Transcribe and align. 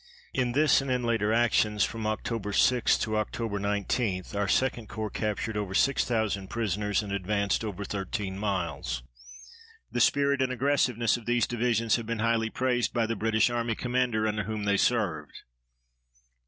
In 0.33 0.53
this 0.53 0.81
and 0.81 0.89
in 0.89 1.03
later 1.03 1.31
actions, 1.31 1.83
from 1.83 2.05
Oct. 2.05 2.55
6 2.55 2.97
to 2.97 3.09
Oct. 3.11 3.61
19, 3.61 4.23
our 4.33 4.47
2d 4.47 4.87
Corps 4.89 5.11
captured 5.11 5.55
over 5.55 5.75
6,000 5.75 6.47
prisoners 6.47 7.03
and 7.03 7.11
advanced 7.11 7.63
over 7.63 7.85
thirteen 7.85 8.35
miles. 8.39 9.03
The 9.91 10.01
spirit 10.01 10.41
and 10.41 10.51
aggressiveness 10.51 11.17
of 11.17 11.27
these 11.27 11.45
divisions 11.45 11.97
have 11.97 12.07
been 12.07 12.17
highly 12.17 12.49
praised 12.49 12.95
by 12.95 13.05
the 13.05 13.15
British 13.15 13.51
Army 13.51 13.75
commander 13.75 14.27
under 14.27 14.45
whom 14.45 14.63
they 14.63 14.77
served. 14.77 15.43